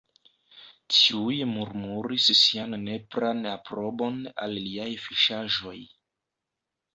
Ĉiuj 0.99 1.35
murmuris 1.49 2.25
sian 2.39 2.73
nepran 2.85 3.45
aprobon 3.51 4.19
al 4.47 4.57
liaj 4.63 4.89
fiŝaĵoj. 5.05 5.77